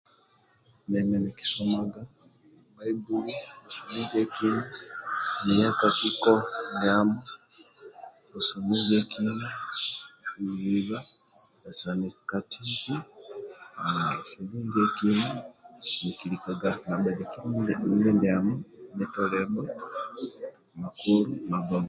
[0.89, 1.99] Nemi nikisomaga
[2.71, 4.61] Bbaibuli busmi ndie kina
[5.45, 6.33] niya ka tiko
[8.29, 9.31] busumi ndie kina
[10.41, 10.97] niziba
[11.61, 12.95] bisisani ka tivi
[14.17, 15.27] busumi ndie kina
[16.03, 17.39] nikilikaga na bhaniki
[17.83, 18.55] ndibhamo
[18.95, 19.63] nitoliabho
[20.81, 21.79] makulu mabhonga